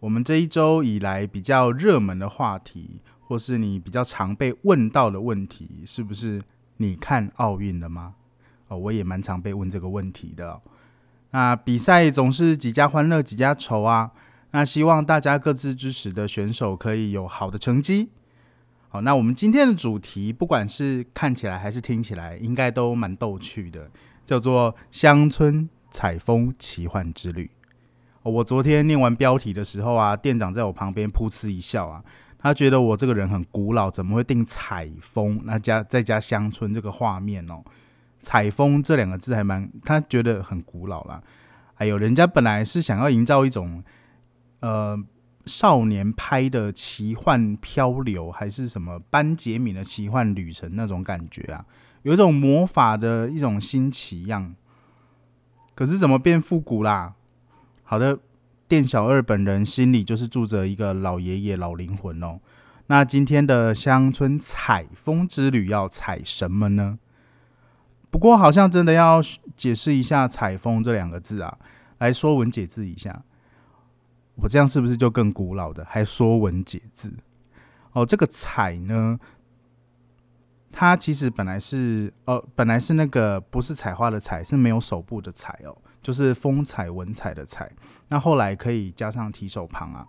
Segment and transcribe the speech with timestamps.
[0.00, 6.42] 我们这一周以来比较热门的话题，或是你比较常被问到的问题，是不是
[6.78, 8.14] 你看奥运了吗？
[8.68, 10.60] 哦，我也蛮常被问这个问题的。
[11.32, 14.10] 那比赛总是几家欢乐几家愁啊。
[14.52, 18.08] 那希望大家各自支持的选手可以有好的成绩。
[18.88, 23.88] 好，那我们今天的主题，不管是看起来还是听起来，应该都蛮逗趣的，
[24.26, 27.50] 叫做乡村采风奇幻之旅。
[28.22, 32.04] 我昨天念完标题的时候啊，店长在我旁边噗嗤一笑啊，
[32.38, 35.40] 他觉得我这个人很古老，怎么会定采风？
[35.44, 37.62] 那加再加乡村这个画面哦，
[38.20, 41.22] 采风这两个字还蛮，他觉得很古老啦。
[41.74, 43.82] 还有人家本来是想要营造一种
[44.60, 45.02] 呃
[45.46, 51.64] 少年拍的奇幻漂流，还是什么班杰明的奇幻旅程那种感觉啊，
[52.02, 54.54] 有一种魔法的一种新奇样。
[55.74, 57.14] 可是怎么变复古啦？
[57.90, 58.16] 好的，
[58.68, 62.38] 店小二本人心里就是住着一个老爷爷、老灵魂哦。
[62.86, 67.00] 那今天的乡村采风之旅要采什么呢？
[68.08, 69.20] 不过好像真的要
[69.56, 71.58] 解释一下“采风”这两个字啊，
[71.98, 73.24] 来说文解字一下。
[74.36, 75.84] 我这样是不是就更古老的？
[75.90, 77.12] 还说文解字？
[77.90, 79.18] 哦，这个“采”呢，
[80.70, 85.76] 它其实本来是哦，本来是那个不是采花的“采”，是没有手部的“采”哦。
[86.02, 87.70] 就是风采文采的采，
[88.08, 90.06] 那后来可以加上提手旁啊。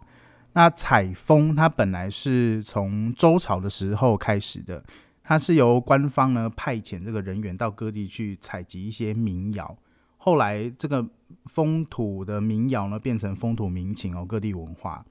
[0.53, 4.83] 那采风它本来是从周朝的时候开始的，
[5.23, 9.77] 它是由官方呢派遣这个人员到各地去采集一些民谣。
[10.17, 11.07] 后来这个
[11.45, 15.05] 风土的民谣呢变成风土民情哦，各地文化。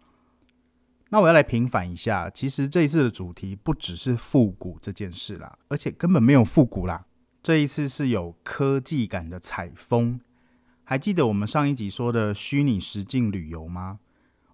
[1.09, 7.05] 那我要来平反一下，其实这一次的主题不只是复古这件事啦，而且根本没有复古啦。
[7.43, 10.21] 这一次是有科技感的采风。
[10.91, 14.01] 还记得我们上一集说的虚拟实境旅游吗？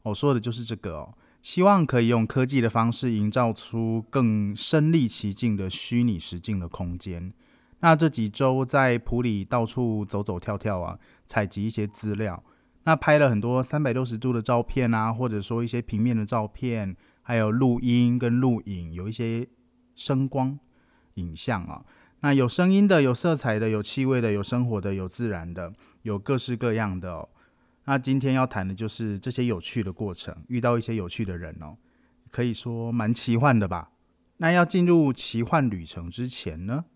[0.03, 7.33] 我说的就是这个哦，希望可以用科技的方式营造出更身临其境的虚拟实境的空间。
[7.81, 12.45] 那这几周在普里到处走走跳跳啊，采集一些资料，
[12.85, 19.49] 那拍了很多三百六十度的照片啊，或者说一些平面的照片，还有录音跟录影，有一些
[19.95, 20.59] 声光
[21.15, 21.83] 影像啊。
[22.27, 25.73] 那有声音的，有色彩的，有气味的，有生活的，有自然的，
[26.03, 27.29] 有各式各样的哦。
[27.85, 31.77] 那今天要谈的就是这些有趣的过程，遇到一些有趣的人哦，
[32.33, 33.93] 可以说蛮奇幻的吧。
[34.39, 36.87] 那要进入奇幻旅程之前呢，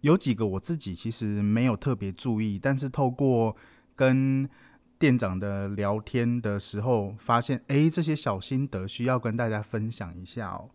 [0.00, 3.54] 有几个我自己其实没有特别注意，但是透过
[3.94, 4.50] 跟
[4.98, 10.70] 店长的聊天的时候，发现哎，这些小心得需要跟大家分享一下哦。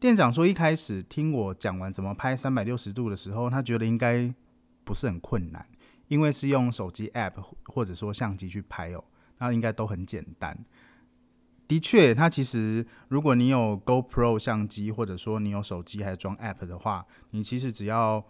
[0.00, 4.32] 店长说：“一开始听我讲完怎么拍三百六十度的时候，他觉得应该
[4.82, 5.66] 不是很困难，
[6.08, 7.34] 因为是用手机 App
[7.64, 9.04] 或者说相机去拍哦，
[9.36, 10.58] 那应该都很简单。
[11.68, 18.24] 的确，它其实如果你有 GoPro 相机，或者说你有手机还装 App 的话，你其实只要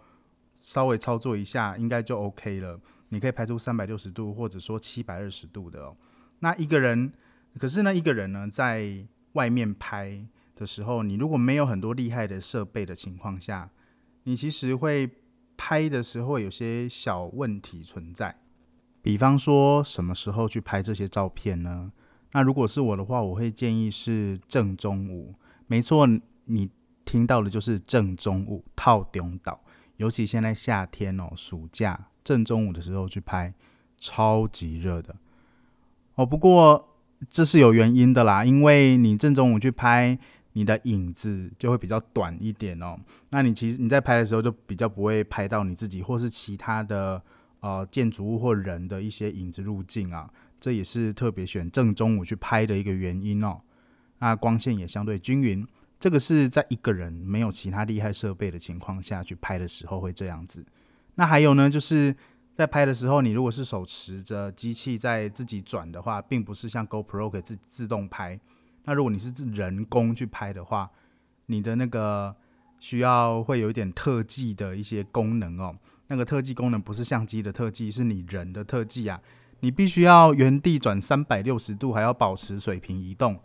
[0.59, 2.81] 稍微操作一下，应该就 OK 了。
[3.07, 5.95] 你可以拍出三百六十度，或者说七百二十度的哦。
[6.39, 7.13] 那一个人，
[7.57, 10.21] 可是呢，一个人呢，在外面拍。”
[10.55, 13.69] 的时候，你如果没有很多厉害的设备的情况下，
[14.23, 15.09] 你其实会
[15.57, 18.35] 拍的时候有些小问题存在。
[19.01, 21.91] 比方说，什么时候去拍这些照片呢？
[22.33, 25.33] 那如果是我的话，我会建议是正中午。
[25.65, 26.07] 没错，
[26.45, 26.69] 你
[27.03, 29.59] 听到的就是正中午套顶岛，
[29.97, 33.53] 尤其现在夏天哦，暑假正中午的时候去拍，
[33.97, 35.15] 超级热的
[36.15, 36.25] 哦。
[36.25, 36.95] 不过
[37.29, 40.19] 这是有原因的啦，因为你正中午去拍。
[40.53, 42.99] 你的影子就会比较短一点哦，
[43.29, 47.21] 那你其实你在拍的时候就比较不会拍到你自己或是其他的
[47.61, 53.61] 呃建筑物或人的一些影子入镜啊，这也是特别选正中午去拍的一个原因哦。
[54.19, 55.65] 那光线也相对均匀，
[55.99, 60.65] 这个是在一个人没有其他厉害设备的情况下去拍的时候会这样子。
[61.15, 62.15] 那还有呢，就是
[62.53, 68.39] 在拍的时候，你如果是手持着机器在自己转的话，并不是像 GoPro 可自自动拍。
[68.85, 70.89] 那如果你是人工去拍的话，
[71.47, 72.35] 你的那个
[72.79, 75.75] 需要会有一点特技的一些功能哦。
[76.07, 79.21] 那个特技功能不是相机的特技，是你人的特技啊。
[79.61, 83.39] 你必须要原地转三百六十度，还要保持水平移动。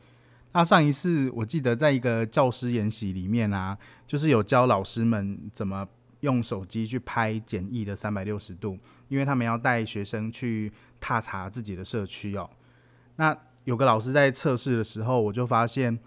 [0.52, 5.86] 那上一次我记得在一个教师研习里面啊，就是有教老师们怎么
[6.20, 8.78] 用手机去拍简易的三百六十度，
[9.08, 12.48] 因为他们要带学生去踏查自己的社区哦。
[13.16, 13.36] 那
[13.66, 15.98] 有个老师在测试的时候，我就发现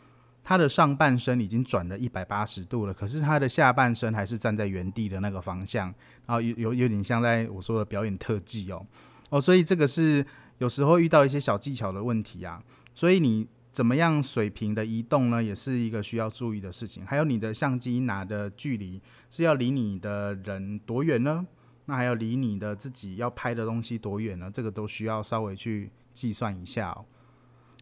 [0.44, 5.94] 他的上半身已经转了一百八十度了，可是他的下半身还是站在原地的那个方向，
[6.26, 8.86] 然后有有有点像在我说的表演特技哦
[9.30, 10.26] 哦，所以这个是
[10.58, 12.64] 有时候遇到一些小技巧的问题啊，
[12.96, 13.48] 所以你。
[13.72, 17.06] 怎么样水平的移动呢，也是一个需要注意的事情。
[17.06, 21.46] 还有你的相机拿的距离是要离你的人多远呢？
[21.86, 24.50] 那还要离你的自己要拍的东西多远呢？
[24.52, 27.06] 这个都需要稍微去计算一下哦。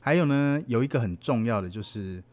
[0.01, 2.23] 还有呢，有一个很重要的就是，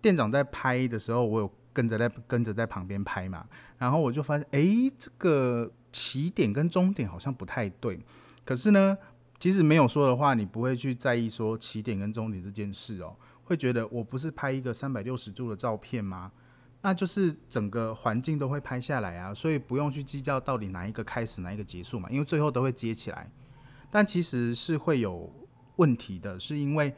[0.00, 3.46] 店长在拍的时候，我有跟着在跟着在旁边拍嘛，
[3.78, 8.00] 然后我就发现，哎，这个起点跟终点好像不太对。
[8.44, 8.96] 可是呢。
[9.42, 16.30] 其实没有说的话，你不会去在意说起点跟终点这件事哦，会觉得我不是拍一个三百六十度的照片吗？
[16.82, 23.28] 那就是整个环境都会拍下来啊，所以不用去计较到底哪一个开始哪一个结束嘛，因为最后都会接起来。
[23.90, 25.28] 但其实是会有
[25.76, 26.94] 问题的，是因为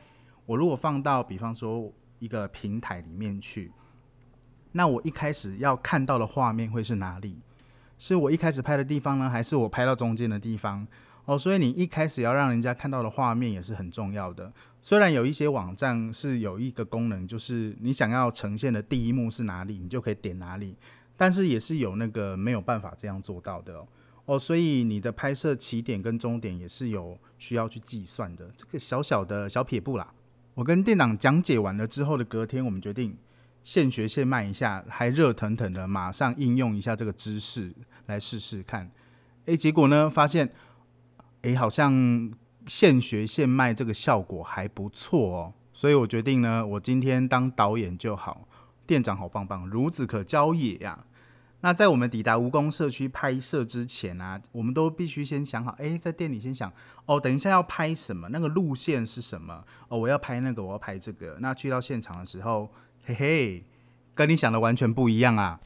[0.47, 3.71] 我如果放到比方说一个平台里面去，
[4.73, 7.39] 那我一开始要看到的画面会是哪里？
[7.99, 10.87] 是我一开始拍的地方呢，还是我拍到中间的地方？
[11.27, 14.53] 哦，所以你一开始要让人家看到的画面也是很重要的。
[14.83, 20.77] 虽然有一些网站是有一个功能，就是你想要呈现的第一幕是哪里，你就可以点哪里，
[21.17, 23.89] 但是也是有那个没有办法这样做到的哦。
[24.27, 28.51] 哦，所以你的拍摄起点跟终点也是有需要去计算的。
[28.57, 30.13] 这个小小的小撇步啦。
[30.55, 33.17] 我跟店长讲解完了之后的隔天，我们决定
[33.63, 37.75] 现学现卖一下，还热腾腾的，马上应用一下这个知识
[38.07, 38.91] 来试试看。
[39.47, 40.53] 诶，结果呢，发现。
[41.43, 42.33] 诶，好像
[42.67, 48.49] 现学现卖这个效果还不错哦，所以我决定呢，我今天当导演就好。
[48.87, 51.05] 店长好棒棒，孺子可教也呀。
[51.65, 56.71] 那在我们抵达蜈蚣社区拍摄之前啊，我们都必须先想好，诶，在店里先想
[57.07, 59.65] 哦，等一下要拍什么，那个路线是什么？
[59.89, 61.39] 哦，我要拍那个，我要拍这个。
[61.41, 62.71] 那去到现场的时候，
[63.07, 63.65] 嘿嘿，
[64.15, 65.59] 跟你想的完全不一样啊。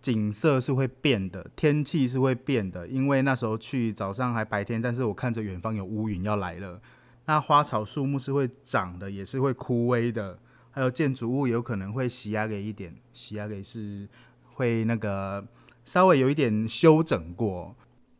[0.00, 6.80] 景色是会变的，天气是会变的，因为那时候去早上还白天，但是我看着远方有乌云要来了。
[7.26, 10.38] 那花草树木是会长的，也是会枯萎的，
[10.70, 14.08] 还有建筑物有可能会洗压给一点，洗压给是
[14.54, 15.44] 会那个
[15.84, 17.74] 稍微有一点修整过。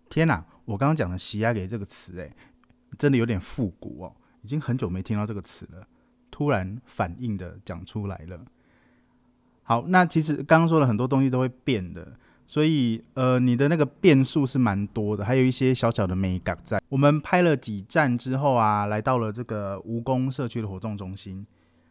[0.08, 2.32] 天哪，我刚刚讲的洗压给这个词，诶，
[2.98, 4.12] 真的有点复古哦，
[4.42, 5.86] 已经很久没听到这个词了，
[6.30, 8.40] 突然反应的讲出来了。
[9.62, 16.82] 好，那其实刚刚说了很多东西都会变的，所以呃，你的那个变数是蛮多的，还有一些小小的美感在。
[16.88, 21.46] 我们拍了几站之后啊，来到了这个蜈蚣社区的活动中心。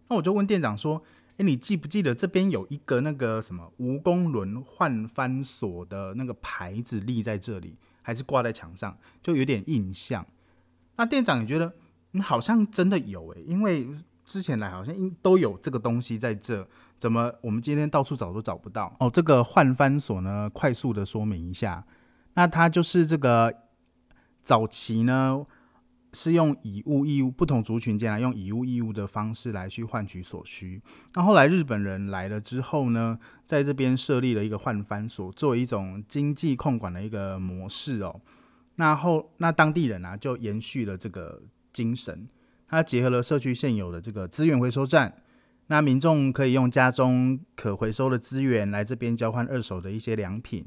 [0.10, 1.02] 那我就问店长说
[1.42, 8.96] ：“诶，你记不记得这边有一个那个什么蜈蚣轮换翻锁的那个牌子立在这里，还是挂在墙上？
[9.24, 10.24] 就有点印象。”
[10.98, 11.74] 那店长也觉得，
[12.12, 13.88] 嗯，好像真的有诶，因为
[14.24, 16.68] 之前来好像都有这个东西在这。
[17.00, 17.34] 怎么？
[17.42, 19.10] 我们今天到处找都找不到哦。
[19.10, 21.84] 这个换翻锁呢，快速的说明一下，
[22.36, 23.52] 那它就是这个
[24.44, 25.44] 早期呢
[26.14, 30.82] 是用以物易物，不同族群间来用以物易物的方式来去换取所需。
[31.14, 38.20] 那后来日本人来了之后呢，在这边设立了一个换翻所，作为一种经济控管的一个模式哦。
[38.76, 42.28] 那后那当地人啊就延续了这个精神，
[42.68, 45.14] 他结合了社区现有的这个资源回收站。
[45.68, 50.66] 那民众可以用家中可回收的资源来这边交换二手的一些良品，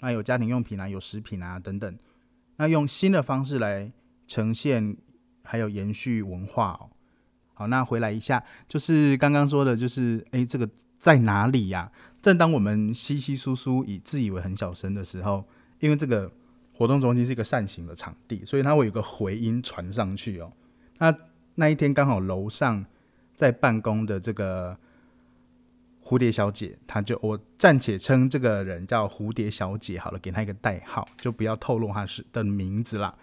[0.00, 1.98] 那有家庭用品啊，有食品啊等等。
[2.56, 3.92] 那用新的方式来
[4.30, 4.96] 呈现，
[5.42, 6.88] 还有延续文化哦。
[7.54, 10.68] 好，那回来一下，就是刚刚说的，就是诶，这个
[11.00, 11.90] 在哪里呀？
[12.22, 15.44] 正当我们稀稀疏疏以自以为很小声的时候，
[15.80, 16.30] 因为这个
[16.72, 20.52] 活动中心是一个扇形的场地，所以它会有个回音传上去哦。
[20.98, 21.12] 那
[21.56, 22.86] 那一天刚好楼上。
[23.32, 24.76] 在办公的这个
[26.04, 33.14] 蝴蝶小姐，她就我暂且称这个人叫蝴蝶小姐好了，给她一个代号，就不要透露她是的名字啦。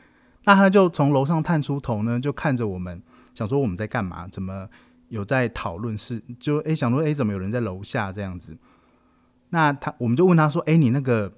[0.48, 4.26] 那他就从楼上探出头呢，就看着我们，想说我们在干嘛？
[4.30, 4.68] 怎么
[5.10, 6.24] 有在讨论事？
[6.40, 8.58] 就诶，想说诶，怎么有人在楼下这样子？
[9.50, 11.32] 那他我们就问他说：“诶，你那个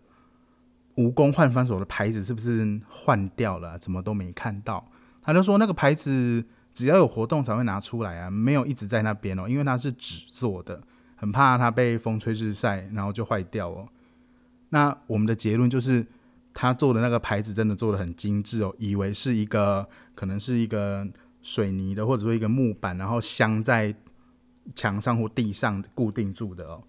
[0.96, 3.80] 蜈蚣换翻手的牌子是不是换掉了？
[3.80, 4.88] 怎么都没看到？”
[5.24, 10.80] 他就说：“那个牌子。”只要有活动才会拿出来啊，没有一直在那边哦，因为它是纸做的，
[11.16, 13.90] 很怕它被风吹日晒，然后就坏掉哦。
[14.70, 16.06] 那我们的结论就是，
[16.62, 21.08] 他做的那个牌子真的做的很精致哦，以为是一个可能是一个
[21.42, 23.96] 水泥的，或者说一个木板，然后镶在
[24.76, 26.84] 墙上或地上固定住的哦。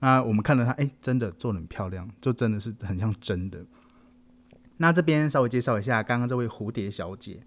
[0.00, 3.64] 那我们看到它，哎，真的做的很漂亮，就真的是很像真的。
[4.76, 7.42] 那这边稍微介绍一下刚刚这位蝴蝶小姐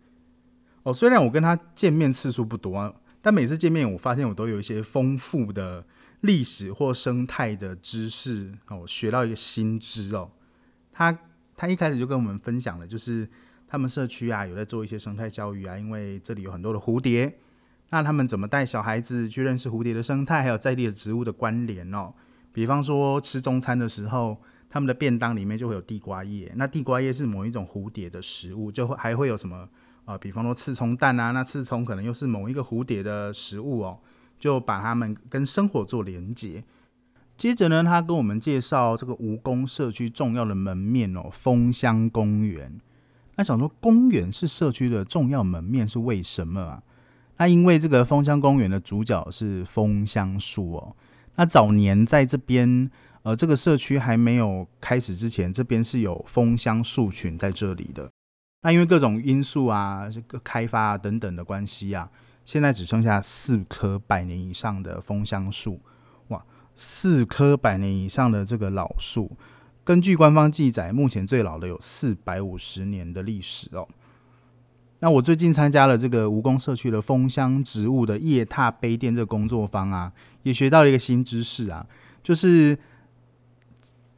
[0.81, 5.85] 哦，虽然我跟她见面次数不多啊，但每次见面我发现我都有一些丰富的
[6.21, 10.31] 历史或生态的知识哦，学到一个新知哦。
[10.91, 11.15] 她
[11.59, 13.27] 他一开始就跟我们分享了，就是
[13.67, 17.37] 他们社区啊有在做一些生态教育啊，因为这里有很多的蝴蝶，
[17.89, 22.13] 那他们怎么带小孩子去认识蝴蝶的生态，还有在地的植物的关联哦？
[22.53, 24.37] 比方说吃中餐的时候。
[24.71, 29.67] 他们的便当里面就会有地瓜叶，那地瓜叶是某一种蝴蝶的食物，就会还会有什么
[30.05, 30.15] 啊？
[30.15, 33.97] 比方说刺葱蛋啊，那刺葱可能又是某一个蝴蝶的食物哦，
[34.37, 36.63] 就把它们跟生活做连接。
[37.39, 42.81] 接着呢，他跟我们介绍这个蜈蚣社区重要的门面哦，枫香公园。
[43.37, 46.83] 那想说公园是社区的重要门面是为什么啊？
[47.37, 50.95] 那因为这个枫香公园的主角是枫香树哦，
[51.35, 52.91] 那早年在这边。
[53.23, 58.09] 呃，这个社区还没有开始之前，这边是有枫香树群在这里的。
[58.61, 62.09] 那因为各种因素啊，这个开发啊等等的关系啊，
[62.45, 65.77] 现在只剩下四棵百年以上的枫香树。
[66.81, 69.35] 四棵百年以上的这个老树，
[69.83, 73.85] 根据官方记载，目前最老的有四百五十年的历史哦。
[74.99, 81.85] 那我最近参加了这个蜈蚣社区的枫香植物的叶踏杯垫这个工作坊啊，也学到了一个新知识啊，
[82.23, 82.77] 就是。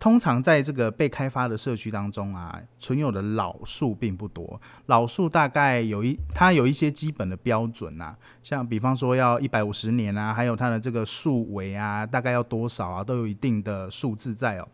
[0.01, 4.59] 通常在这个被开发的社区当中啊，存有的老树并不多。
[4.87, 14.67] 老树大概有一，它有一些基本的标准啊，像比方说要一百五十年啊，还有它的这个树围啊，大概要多少啊，都有一定的数字在哦。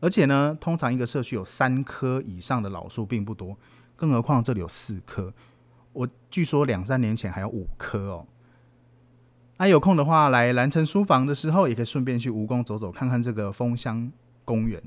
[0.00, 3.54] 而且呢，通常一个社区有三棵以上的老树并不多，
[3.94, 5.30] 更何况这里有四棵。
[5.92, 8.26] 我据说两三年前还有五棵哦。
[9.58, 14.10] 那有空的话来蓝城书房的时候，也可以顺便去蜈蚣走走，看看这个枫香。
[14.44, 14.82] 公园，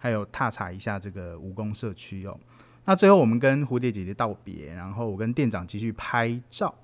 [0.00, 2.38] 还有踏查一下这个蜈蚣社区哦。
[2.84, 6.74] 那最后我们跟蝴蝶姐姐道别，然后我跟店长继续拍照。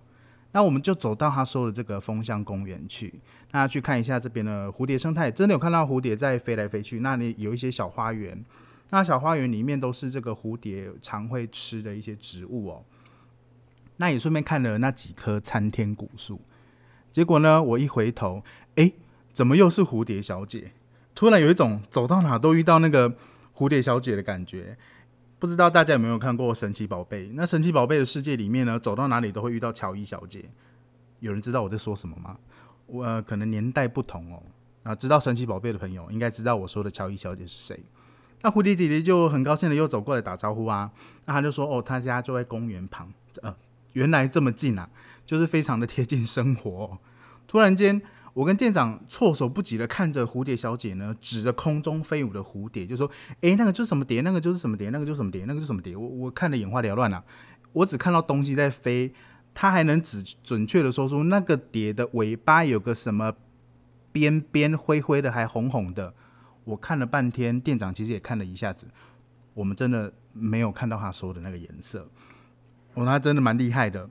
[0.53, 3.13] 那我们就走到他说的这个枫香公园去，
[3.51, 5.31] 那去看一下这边的蝴蝶生态。
[5.31, 8.43] 真的有看到蝴蝶在飞来飞去，那里有一些小花园。
[8.91, 12.83] 那小花园里面都是这个蝴蝶常会吃的一些植物哦。
[13.99, 16.41] 那也顺便看了那几棵参天古树。
[17.13, 18.43] 结果呢，我一回头，
[18.77, 18.91] 哎，
[19.33, 20.73] 怎么又是蝴蝶小姐？
[21.19, 23.13] 突然有一种走到哪都遇到那个
[23.53, 24.79] 蝴蝶小姐的感觉，
[25.41, 27.27] 不知道大家有没有看过《神奇宝贝》？
[27.35, 30.45] 那《神奇宝贝》的世界里面呢，走到哪里都会遇到乔伊小姐。
[31.19, 32.37] 有人知道我在说什么吗？
[32.87, 34.41] 我可能年代不同哦。
[34.85, 37.81] 啊，知道《神奇宝贝》的朋友应该知道我说的乔伊小姐是谁。
[38.43, 40.93] 那蝴蝶姐姐就很高兴的又走过来打招呼啊。
[41.25, 43.53] 那她就说：“哦，她家就在公园旁，呃，
[43.95, 44.89] 原来这么近啊，
[45.27, 46.97] 就是非常的贴近生活。”
[47.49, 48.01] 突然间。
[48.39, 53.11] 我跟店长措手不及的看着蝴蝶小姐呢，指着空中飞舞的蝴蝶，就说
[53.43, 54.21] ：“诶，那个就是什么蝶？
[54.21, 54.91] 那个就是什么蝶？
[54.91, 55.45] 那个就是什么蝶？
[55.45, 57.25] 那个是什么蝶？”我我看的眼花缭乱啊！
[57.73, 59.13] 我只看到东西在飞，
[59.53, 63.35] 他还能指准确的说出那个蝶的尾巴有个什么
[64.13, 66.15] 边边灰灰的，还红红的。
[66.63, 68.87] 我看了半天，店长其实也看了一下子，
[69.53, 72.09] 我们真的没有看到他说的那个颜色。
[72.95, 74.09] 哦，他真的蛮厉害的。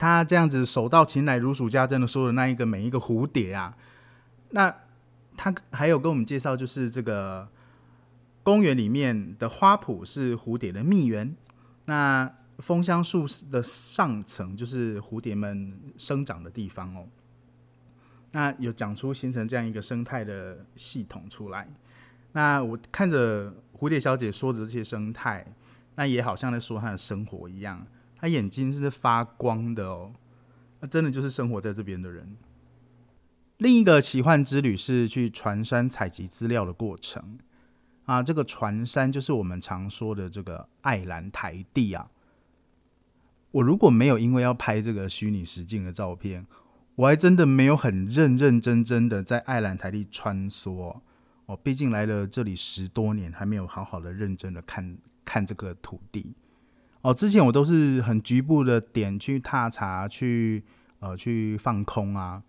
[0.00, 3.76] 他这样子手到擒来、如数家珍的说的那一个每一个蝴蝶啊，
[4.52, 4.74] 那
[5.36, 7.46] 他还有跟我们介绍，就是这个
[8.42, 11.36] 公园里面的花圃是蝴蝶的蜜源，
[11.84, 17.06] 那枫香树的上层就是蝴蝶们生长的地方哦。
[18.32, 21.68] 那有讲出形成这样一个生态的系统出来。
[22.32, 25.46] 那我看着蝴蝶小姐说的这些生态，
[25.96, 27.86] 那也好像在说她的生活一样。
[28.20, 30.12] 他眼睛是发光的哦，
[30.80, 32.36] 那真的就是生活在这边的人。
[33.56, 37.38] 另一个奇幻之旅是去船山采集资料的过程
[38.04, 42.10] 啊，这个船山就是我们常说的这个爱兰台地啊。
[43.52, 46.46] 我如果没有因为要拍这个虚拟实境的照片，
[46.94, 51.00] 我还真的没有很认认真真的在爱兰台地穿梭
[51.46, 51.56] 哦。
[51.62, 56.34] 毕竟来了这里十多年，还没有好好的认真的看看这个土地。
[57.02, 60.62] 哦，之前我都是很局部的点去踏查，去
[60.98, 62.42] 呃去放空啊。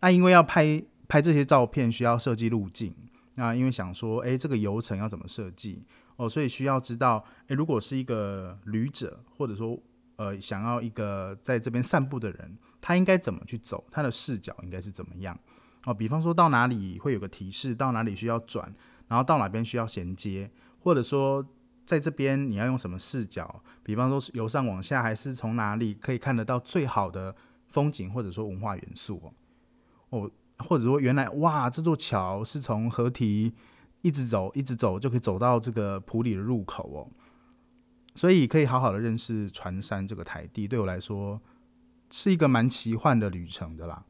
[0.00, 2.94] 那因为要拍拍这些照片，需要设计路径。
[3.34, 5.84] 那因为想说，哎，这个游程要怎么设计？
[6.16, 9.78] 哦，所以需要知道，哎，如果是一个旅者，或者说
[10.16, 13.84] 呃想要一个在这边散步的人，他应该怎么去走？
[13.90, 15.38] 他的视角应该是怎么样？
[15.84, 18.74] 哦，比方说到哪里会有个提示，到哪里需要转，
[19.06, 21.46] 然后到哪边需要衔接，或者说。
[21.84, 23.62] 在这边你要用什么视角？
[23.82, 27.34] 比方说由上往下，还是从哪里可以看得到最好的
[27.68, 29.34] 风景，或者说文化元素哦？
[30.10, 33.52] 哦，或者说原来哇，这座桥是从河堤
[34.02, 37.10] 一直走，一直走就可以走到这个普里的入口哦。
[38.14, 41.40] 所以可以好好的认识船山这个台地，对我来说
[42.10, 44.04] 是一个蛮奇幻的旅程的啦。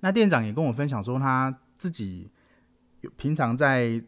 [0.00, 2.30] 那店长也跟我分享说，他自己
[3.16, 4.04] 平常在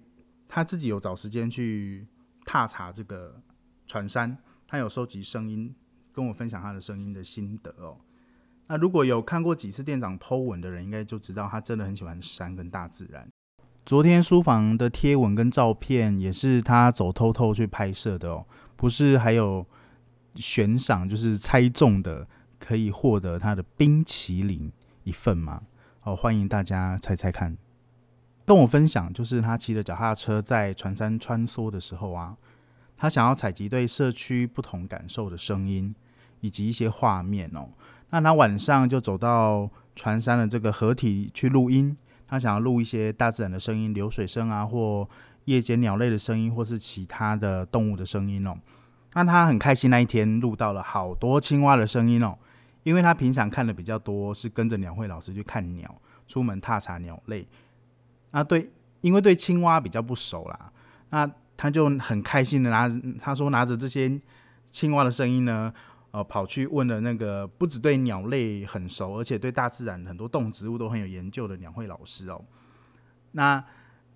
[0.53, 2.09] 他自己有找时间去
[2.45, 3.41] 踏查这个
[3.87, 5.73] 船山，他有收集声音，
[6.13, 7.97] 跟我分享他的声音的心得哦。
[8.67, 13.29] 那如果有看过几次店长 Po 文的人，应该就知道他真的很喜欢山跟大自然。
[13.87, 19.65] 昨天书房的贴文跟照片也是他走偷偷去拍摄的哦，不是还有
[20.35, 22.27] 悬赏，就是猜中的
[22.59, 24.73] 可以获得他的冰淇淋
[25.05, 25.63] 一份吗？
[26.03, 27.57] 哦，欢迎大家猜猜看，
[28.45, 32.37] 跟我分享，就是他骑着脚踏车在船山穿梭的时候啊，
[32.97, 35.95] 他想要采集对社区不同感受的声音
[36.41, 37.69] 以及一些画面哦。
[38.11, 45.09] 那他晚上就走到船山的这个河体去录音，他想要录一些大自然的声音，流水声啊，或
[45.45, 48.57] 夜间鸟类的声音，或是其他的动物的声音哦。
[49.15, 52.37] 那他很开心，那一天录到了好多青蛙的声音哦。
[52.83, 55.95] 因为他平常看的比较多，是跟着鸟会老师去看鸟，
[56.27, 57.47] 出门踏查鸟类。
[58.33, 58.71] 那对，
[59.01, 60.73] 因为对青蛙比较不熟啦，
[61.11, 62.89] 那他就很开心的拿，
[63.21, 64.21] 他说拿着这些
[64.71, 65.73] 青蛙的声音呢，
[66.11, 72.45] 呃，跑去问了那个不只对鸟类很熟，而且对大自然很多动植物都很有研究的鸟会老师哦。
[73.33, 73.65] 那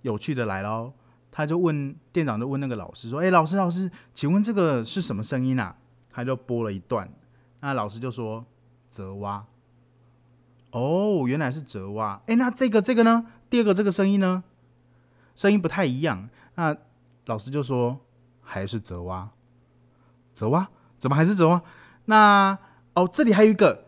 [0.03, 0.93] 有趣的来喽，
[1.31, 5.77] 他就问店长，就问那个老师说：“哎，老师，老师，请问这个是什么声音啊？”
[6.11, 7.13] 他就播了一段，
[7.61, 8.45] 那老师就说。
[8.95, 9.45] 泽蛙，
[10.75, 12.21] 哦，原来是泽蛙。
[12.27, 13.27] 哎，那这个这个呢？
[13.49, 14.43] 第二个这个声音呢？
[15.37, 16.29] 声音不太一样。
[16.57, 16.77] 那
[17.27, 18.01] 老师就说
[18.43, 19.31] 还是泽蛙。
[20.35, 21.63] 泽蛙怎么还是泽蛙？
[22.07, 22.59] 那
[22.95, 23.87] 哦，这里还有一个，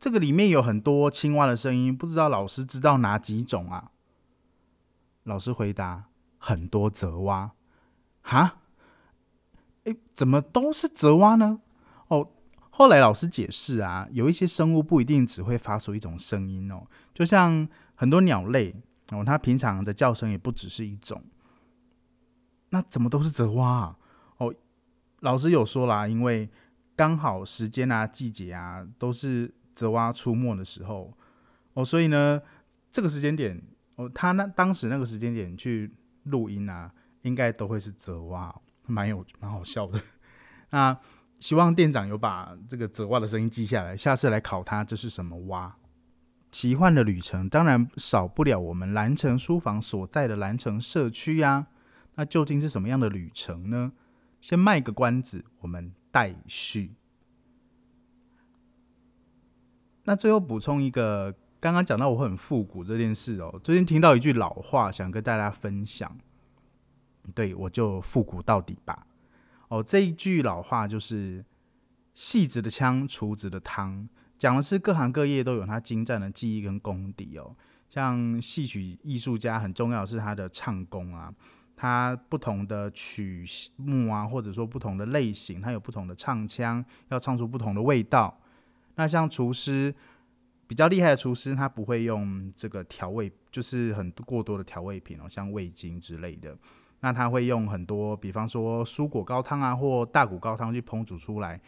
[0.00, 3.92] 这个里面有很多青蛙的声音，不知道老师知道哪几种啊？
[5.22, 6.06] 老师回答：
[6.38, 7.52] 很多泽蛙。
[8.22, 8.56] 哈？
[9.84, 11.60] 哎，怎么都是泽蛙呢？
[12.08, 12.30] 哦。
[12.76, 18.74] 后来老师解释啊，有一些生物不一定只会发出一种声音哦，就像很多鸟类
[19.12, 21.22] 哦，它平常的叫声也不只是一种。
[22.70, 23.98] 那怎么都是泽蛙啊？
[24.38, 24.52] 哦，
[25.20, 26.50] 老师有说啦，因为
[26.96, 31.16] 刚好时间啊、季节啊都是泽蛙出没的时候
[31.74, 32.42] 哦，所以呢，
[32.90, 33.62] 这个时间点
[33.94, 38.52] 哦，他那当时那个时间点去录音啊，应该都会是泽蛙，
[38.86, 40.02] 蛮有蛮好笑的。
[40.70, 40.98] 那。
[41.40, 45.76] 希望店长有把这个泽蛙的声音记下来，下次来考他这是什么蛙。
[46.50, 51.66] 奇幻的旅程当然少不了我们蓝城书房所在的蓝城社区呀。
[52.14, 53.92] 那究竟是什么样的旅程呢？
[54.40, 56.92] 先卖个关子，我们待续。
[60.04, 66.16] 那最后补充一个，刚刚讲到我很复古这件事哦，最近听到一句老话，想跟大家分享。
[67.34, 69.06] 对我就复古到底吧。
[69.68, 71.44] 哦，这一句老话就是
[72.14, 77.56] “戏子的枪，厨子的汤”，讲的是各行各业都有他精湛的技艺跟功底哦。
[77.88, 81.32] 像戏曲艺术家，很重要的是他的唱功啊，
[81.76, 83.44] 他不同的曲
[83.76, 88.40] 目啊，或者说不同的类型，他有不同的唱腔，要唱出不同的味道。
[88.96, 89.94] 那像厨师
[90.66, 96.56] 比较厉害的厨师，他不会用这个调味，就是很过多的调味品哦，像味精之类的。
[97.04, 101.60] 那他会用很多，比方说蔬果高汤啊，或大骨高汤去烹煮出来，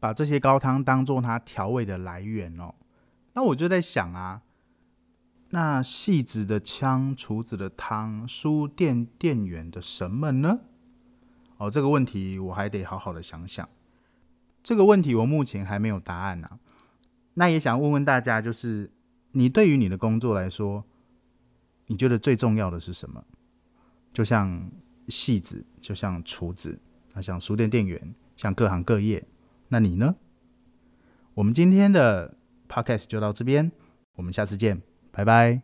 [0.00, 2.74] 把这些高汤当做他调味的来源哦。
[3.34, 4.42] 那我就在想啊，
[5.50, 10.58] 那戏子的枪，厨子的汤，书店店员的什么呢？
[11.58, 13.68] 哦，这个问题我还得好好的想想。
[14.60, 16.58] 这个问题我目前还没有答案呢。
[17.34, 18.90] 那也想问问大家，就是
[19.30, 20.84] 你对于你的工作来说，
[21.86, 23.24] 你觉得最重要的是什么？
[24.12, 24.70] 就像
[25.08, 26.78] 戏子，就像厨子，
[27.14, 29.24] 那像书店店员，像各行各业，
[29.68, 30.16] 那你呢？
[31.34, 32.34] 我们今天的
[32.68, 33.70] podcast 就到这边，
[34.16, 35.62] 我们下次见，拜拜。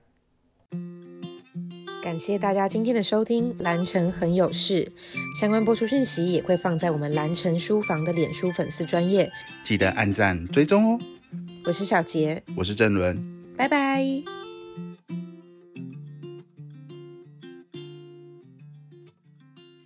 [2.03, 4.93] 感谢大家今天的收听，蓝城很有事，
[5.41, 9.29] 相关播出讯息也会放在我们蓝城书房的脸书粉丝专业，
[9.65, 11.01] 记得按赞追踪哦。
[11.65, 13.21] 我是小杰，我是郑伦，
[13.57, 14.46] 拜拜。